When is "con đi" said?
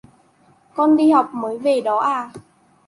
0.75-1.11